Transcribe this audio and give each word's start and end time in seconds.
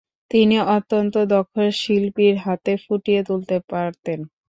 তিনি 0.31 0.55
অত্যন্ত 0.75 1.15
দক্ষ 1.33 1.53
শিল্পীর 1.81 2.35
হাতে 2.45 2.73
ফুটিয়ে 2.83 3.21
তুলতে 3.27 3.57
পারতেন। 3.71 4.19